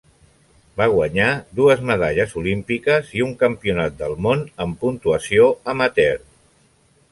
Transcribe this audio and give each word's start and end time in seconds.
Va 0.79 0.85
guanyar 0.93 1.27
dues 1.59 1.83
medalles 1.89 2.33
olímpiques 2.41 3.13
i 3.19 3.23
un 3.27 3.37
Campionat 3.45 4.01
del 4.01 4.19
món 4.29 4.43
en 4.67 4.75
Puntuació 4.85 5.49
amateur. 5.77 6.29